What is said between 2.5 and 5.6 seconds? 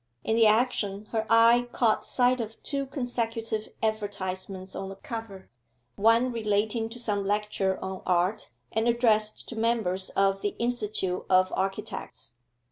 two consecutive advertisements on the cover,